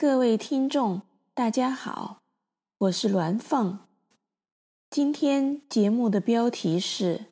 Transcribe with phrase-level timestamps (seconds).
[0.00, 1.02] 各位听众，
[1.34, 2.22] 大家好，
[2.78, 3.80] 我是鸾凤。
[4.88, 7.24] 今天节目的标题是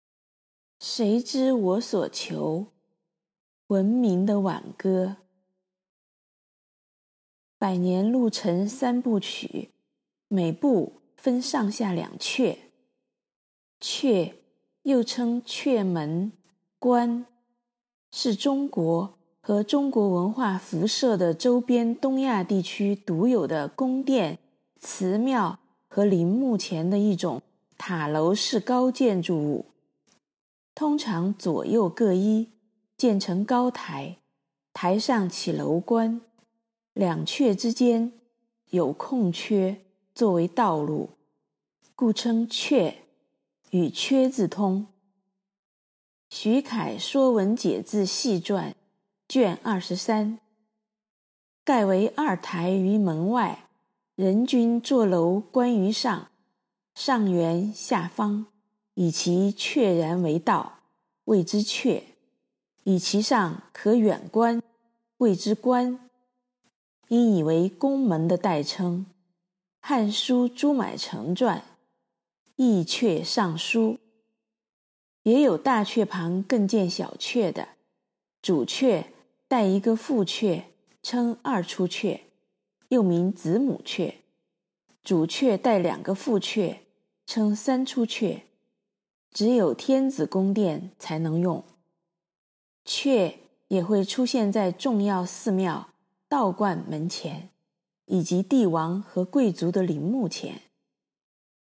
[0.78, 2.66] “谁知我所求？
[3.68, 5.16] 闻名的挽歌”。
[7.56, 9.70] 百年路程三部曲，
[10.28, 12.58] 每部分上下两阙。
[13.80, 14.34] 阙
[14.82, 16.32] 又称阙门、
[16.78, 17.24] 关，
[18.10, 19.17] 是中国
[19.48, 24.38] 和中国文化辐射的周边东亚地区独有的宫殿、
[24.78, 27.40] 祠庙和陵墓前的一种
[27.78, 29.64] 塔楼式高建筑物，
[30.74, 32.50] 通常左右各一，
[32.98, 34.18] 建成高台，
[34.74, 36.20] 台上起楼观。
[36.92, 38.12] 两阙之间
[38.68, 39.80] 有空缺
[40.14, 41.08] 作为道路，
[41.94, 42.96] 故称阙，
[43.70, 44.88] 与缺字通。
[46.28, 48.72] 徐凯《说文解字细传》
[49.28, 50.38] 卷二十三，
[51.62, 53.68] 盖为二台于门外，
[54.14, 56.30] 人君坐楼观于上，
[56.94, 58.46] 上圆下方，
[58.94, 60.78] 以其阙然为道，
[61.24, 62.04] 谓之阙；
[62.84, 64.62] 以其上可远观，
[65.18, 66.00] 谓之观。
[67.08, 69.04] 因以为宫门的代称，
[69.86, 71.58] 《汉书·朱买臣传》
[72.56, 73.98] 翼阙尚书，
[75.22, 77.68] 也有大阙旁更见小阙的，
[78.40, 79.04] 主阙
[79.48, 80.62] 带一个副阙，
[81.02, 82.20] 称二出阙，
[82.88, 84.12] 又名子母阙；
[85.02, 86.76] 主阙带两个副阙，
[87.26, 88.42] 称三出阙。
[89.32, 91.64] 只有天子宫殿才能用。
[92.84, 93.34] 阙
[93.68, 95.88] 也会出现在重要寺庙。
[96.28, 97.48] 道观门前，
[98.04, 100.60] 以及帝王和贵族的陵墓前，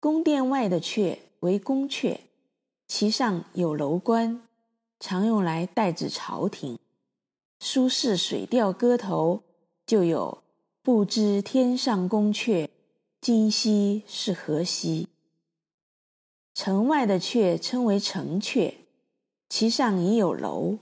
[0.00, 2.20] 宫殿外的阙为宫阙，
[2.88, 4.40] 其上有楼观，
[4.98, 6.78] 常用来代指朝廷。
[7.58, 9.42] 苏轼《水调歌头》
[9.86, 10.42] 就有
[10.82, 12.68] “不知天上宫阙，
[13.20, 15.08] 今夕是何夕”。
[16.54, 18.74] 城外的阙称为城阙，
[19.48, 20.72] 其上已有楼。《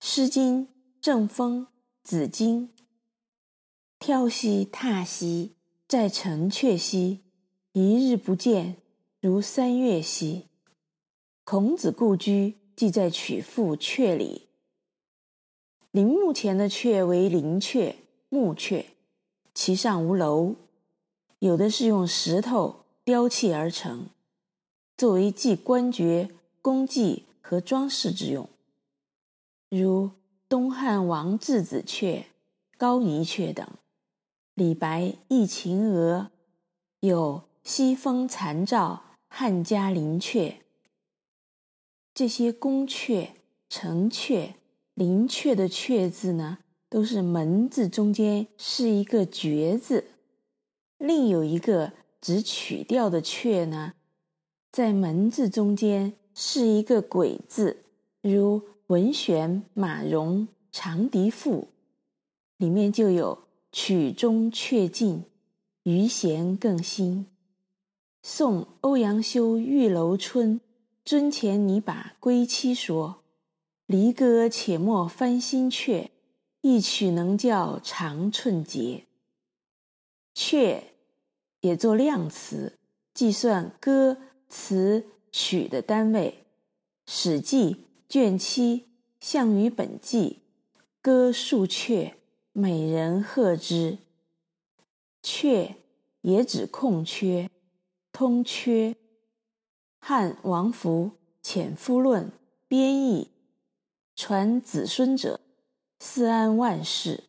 [0.00, 0.66] 诗经·
[1.00, 1.62] 正风·
[2.02, 2.68] 子经》
[3.98, 5.54] 挑兮踏兮，
[5.88, 7.22] 在城阙兮，
[7.72, 8.76] 一日不见，
[9.20, 10.46] 如三月兮。
[11.44, 14.42] 孔子故居即在曲阜阙里。
[15.96, 17.94] 陵墓前的阙为陵阙、
[18.28, 18.84] 墓阙，
[19.54, 20.54] 其上无楼，
[21.38, 24.10] 有的是用石头雕砌而成，
[24.98, 26.28] 作为记官爵、
[26.60, 28.46] 功绩和装饰之用，
[29.70, 30.10] 如
[30.50, 32.24] 东汉王质子阙、
[32.76, 33.66] 高尼阙等。
[34.52, 36.30] 李白《忆秦娥》
[37.00, 40.56] 有“西风残照汉家陵阙”。
[42.12, 43.28] 这些宫阙、
[43.70, 44.52] 城阙、
[44.96, 46.58] 陵阙的“阙”字呢，
[46.90, 50.02] 都是门字中间是一个绝字；
[50.98, 53.92] 另有一个只曲调的阙呢，
[54.72, 57.84] 在门字中间是一个鬼字，
[58.22, 60.40] 如文选马融
[60.72, 61.60] 《长笛赋》
[62.56, 63.46] 里面就有。
[63.72, 65.24] 曲中阙尽，
[65.82, 67.26] 余弦更新。
[68.22, 70.58] 宋欧阳修《玉楼春》
[71.04, 73.22] 尊前拟把归期说
[73.86, 76.08] ：“离歌且莫翻新阙，
[76.60, 79.04] 一曲能教长寸节。”
[80.34, 80.82] 阙
[81.60, 82.78] 也作量词，
[83.14, 86.44] 计算歌、词、曲的单位。
[87.12, 87.74] 《史记》
[88.08, 88.80] 卷七
[89.20, 90.40] 《项羽本纪》
[91.00, 92.14] 歌数阙。
[92.58, 93.98] 美人和之，
[95.22, 95.74] 阙
[96.22, 97.50] 也指空缺、
[98.12, 98.96] 通缺。
[99.98, 101.10] 汉王弗
[101.42, 102.28] 《潜夫论》
[102.66, 103.28] 编译，
[104.16, 105.40] 传子孙者，
[106.00, 107.24] 思安万世，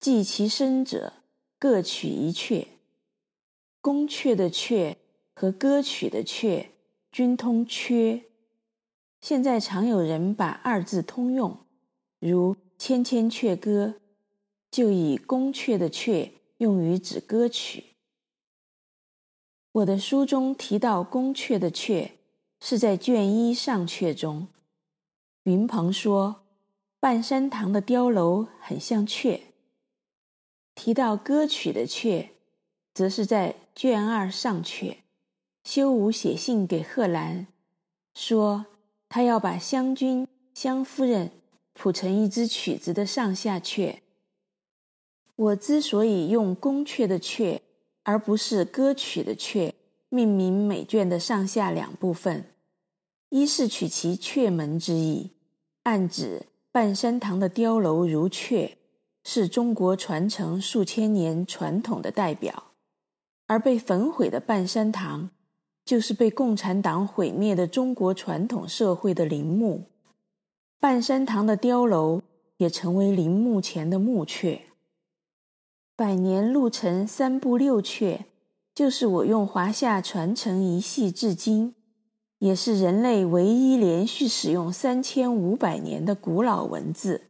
[0.00, 1.12] 继其身者，
[1.60, 2.66] 各取一阙。
[3.80, 4.96] 宫阙的阙
[5.32, 6.66] 和歌曲的阙
[7.12, 8.24] 均通缺，
[9.20, 11.56] 现在常有人把二字通用，
[12.18, 13.94] 如《千千阙歌》。
[14.70, 17.84] 就以宫阙的阙用于指歌曲。
[19.72, 22.10] 我的书中提到宫阙的阙，
[22.60, 24.48] 是在卷一上阙中。
[25.48, 26.42] 云鹏说，
[27.00, 29.40] 半山堂的碉楼很像阙。
[30.74, 32.28] 提到歌曲的阙，
[32.92, 34.96] 则是在卷二上阙。
[35.64, 37.46] 修武写信给贺兰，
[38.14, 38.66] 说
[39.08, 41.30] 他要把湘君、湘夫人
[41.72, 44.00] 谱成一支曲子的上下阙。
[45.34, 47.60] 我之所以用宫阙的阙，
[48.02, 49.72] 而不是歌曲的阙，
[50.10, 52.52] 命名每卷的上下两部分，
[53.30, 55.30] 一是取其阙门之意，
[55.88, 58.72] 暗指半山堂的碉楼如阙，
[59.24, 62.72] 是中国传承数千年传统的代表，
[63.46, 65.30] 而被焚毁的半山堂，
[65.86, 69.84] 就是被共产党毁灭的中国传统社会的陵墓。
[70.78, 72.20] 半山堂的碉楼
[72.58, 74.60] 也成为陵墓前的墓阙。
[75.96, 78.24] 百年路程三步六阙，
[78.74, 81.74] 就是我用华夏传承一系至今，
[82.38, 87.22] 也是人类唯一连续使用三千五百年的古老文字，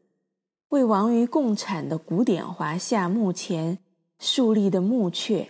[0.69, 3.79] 为亡于共产的古典华夏墓前
[4.19, 5.47] 树立的墓阙。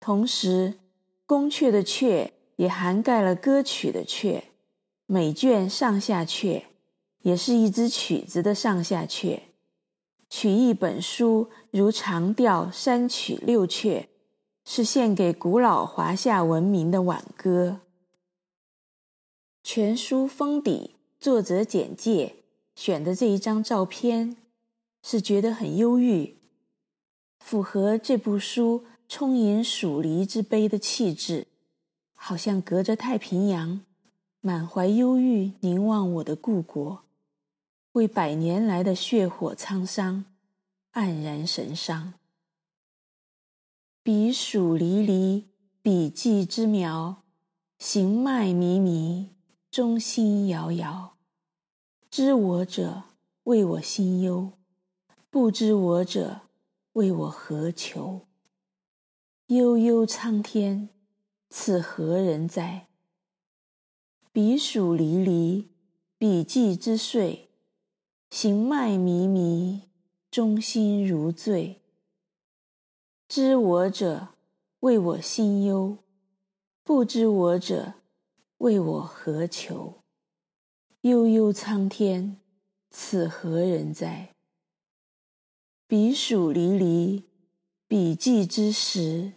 [0.00, 0.74] 同时，
[1.26, 4.42] 宫阙的阙也涵盖了歌曲的阙，
[5.06, 6.62] 每卷上下阙
[7.20, 9.40] 也是一支曲子的上下阙。
[10.30, 14.06] 取一本书如长调三曲六阙，
[14.64, 17.80] 是献给古老华夏文明的挽歌。
[19.62, 22.34] 全书封底作者简介
[22.74, 24.36] 选的这一张照片，
[25.02, 26.36] 是觉得很忧郁，
[27.38, 31.46] 符合这部书充盈黍离之悲的气质，
[32.14, 33.82] 好像隔着太平洋，
[34.40, 37.04] 满怀忧郁凝望我的故国。
[37.92, 40.24] 为百年来的血火沧桑
[40.94, 42.14] 黯然神伤。
[44.02, 45.46] 彼黍离离，
[45.82, 47.22] 彼稷之苗，
[47.78, 49.26] 行迈靡靡，
[49.72, 51.14] 中心遥遥。
[52.10, 53.04] 知我者，
[53.44, 54.50] 谓我心忧；
[55.30, 56.42] 不知我者，
[56.92, 58.26] 谓我何求？
[59.46, 60.90] 悠悠苍天，
[61.48, 62.88] 此何人哉？
[64.30, 65.70] 彼黍离离，
[66.18, 67.48] 彼稷之碎。
[68.28, 69.84] 行迈靡靡，
[70.30, 71.80] 中心如醉。
[73.26, 74.28] 知我者，
[74.80, 75.96] 谓我心忧；
[76.84, 77.94] 不知我者，
[78.62, 80.04] 为我何求？
[81.00, 82.38] 悠悠苍天，
[82.90, 84.36] 此何人哉？
[85.88, 87.24] 彼黍离离，
[87.88, 89.32] 笔迹之实。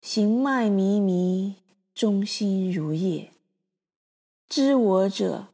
[0.00, 1.54] 行迈靡靡，
[1.94, 3.30] 中心如液。
[4.48, 5.50] 知我者，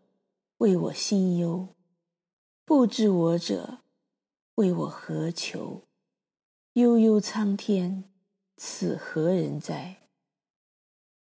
[0.56, 1.68] 谓我心忧。
[2.64, 3.80] 不知我者，
[4.54, 5.82] 谓我何求？
[6.72, 8.04] 悠悠苍天，
[8.56, 9.98] 此何人哉？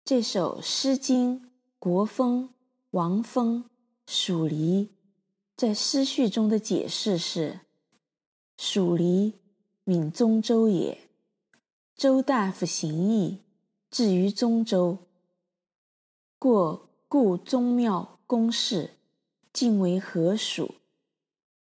[0.04, 1.40] 这首《诗经·
[1.82, 2.50] 国风·
[2.92, 3.66] 王风·
[4.08, 4.86] 黍离》
[5.58, 7.62] 在诗序中的解释是：
[8.56, 9.34] 黍离，
[9.84, 11.10] 闽宗周也。
[11.96, 13.40] 周大夫行义，
[13.90, 15.00] 至于宗周，
[16.38, 18.92] 过故宗庙宫室，
[19.52, 20.76] 尽为河属。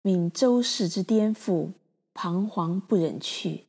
[0.03, 1.71] 悯周氏之颠覆，
[2.13, 3.67] 彷徨不忍去，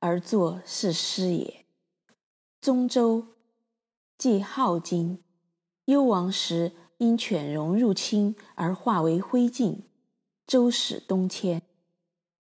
[0.00, 1.64] 而作是诗也。
[2.60, 3.28] 宗周，
[4.18, 5.22] 即镐京，
[5.86, 9.80] 幽王时因犬戎入侵而化为灰烬，
[10.46, 11.62] 周始东迁。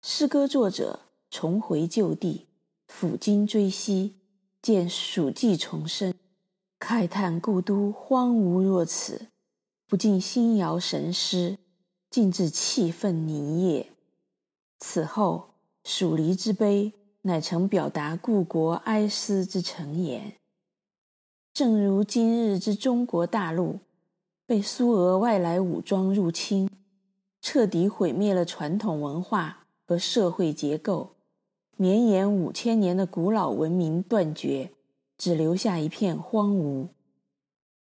[0.02, 2.46] 诗歌作者重回旧地，
[2.88, 4.16] 抚今追昔，
[4.62, 6.14] 见蜀迹重生，
[6.80, 9.28] 慨叹故都荒芜若此，
[9.86, 11.58] 不禁心摇神失。
[12.10, 13.92] 竟致气愤凝噎。
[14.78, 15.50] 此后，
[15.84, 20.37] 黍离之悲乃成表达故国哀思之成言。
[21.58, 23.80] 正如今日之中国大陆，
[24.46, 26.70] 被苏俄外来武装入侵，
[27.40, 31.16] 彻底毁灭了传统文化和社会结构，
[31.76, 34.70] 绵延五千年的古老文明断绝，
[35.16, 36.90] 只留下一片荒芜。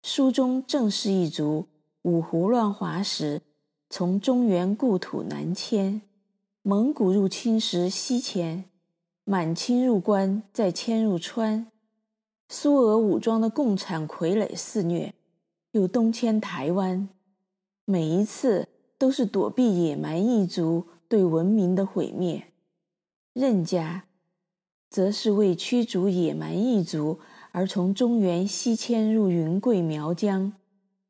[0.01, 1.67] 书中正是一族
[2.01, 3.43] 五胡乱华时。
[3.87, 6.01] 从中原故土南迁，
[6.63, 8.65] 蒙古入侵时西迁，
[9.25, 11.67] 满清入关再迁入川，
[12.51, 15.13] 苏俄武装的共产傀儡肆虐，
[15.71, 17.07] 又东迁台湾，
[17.85, 22.47] 每一次都是躲避野蛮异族对文明的毁灭。
[23.33, 24.05] 任家，
[24.89, 27.19] 则是为驱逐野蛮异族
[27.51, 30.53] 而从中原西迁入云贵苗疆，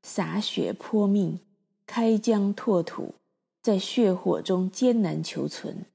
[0.03, 1.39] 洒血泼命。
[1.86, 3.15] 开疆拓土，
[3.63, 5.86] 在血火中艰难求存，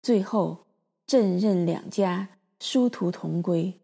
[0.00, 0.64] 最后
[1.06, 3.74] 郑任两家殊途同归，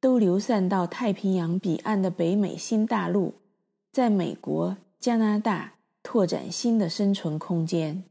[0.00, 3.34] 都流散到太平洋彼岸的北美新大陆，
[3.90, 5.74] 在美国、加拿大
[6.04, 8.04] 拓展新的生存空间。